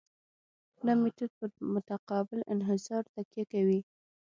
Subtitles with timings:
[0.85, 3.79] دا میتود په متقابل انحصار تکیه کوي